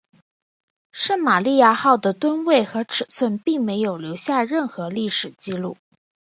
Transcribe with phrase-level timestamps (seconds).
[0.91, 5.77] 圣玛利亚号的吨位和尺寸并没有留下任何历史记录。